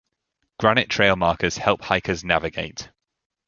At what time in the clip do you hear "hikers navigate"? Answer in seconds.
1.83-2.89